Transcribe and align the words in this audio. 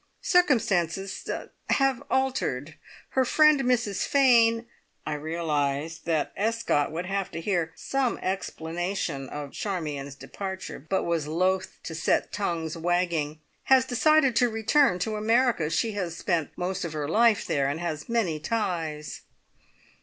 "Circumstances 0.23 1.29
have 1.69 1.99
er 2.01 2.05
altered. 2.09 2.73
Her 3.09 3.23
friend 3.23 3.59
Mrs 3.61 4.03
Fane" 4.07 4.65
(I 5.05 5.13
realised 5.13 6.05
that 6.05 6.33
Escott 6.35 6.91
would 6.91 7.05
have 7.05 7.29
to 7.29 7.39
hear 7.39 7.71
some 7.75 8.17
explanation 8.17 9.29
of 9.29 9.51
Charmion's 9.51 10.15
departure, 10.15 10.79
but 10.79 11.03
was 11.03 11.27
loth 11.27 11.77
to 11.83 11.93
set 11.93 12.31
tongues 12.33 12.75
wagging) 12.75 13.41
"has 13.65 13.85
decided 13.85 14.35
to 14.37 14.49
return 14.49 14.97
to 14.97 15.17
America. 15.17 15.69
She 15.69 15.91
has 15.91 16.17
spent 16.17 16.49
most 16.57 16.83
of 16.83 16.93
her 16.93 17.07
life 17.07 17.45
there, 17.45 17.67
and 17.69 17.79
has 17.79 18.09
many 18.09 18.39
ties." 18.39 19.21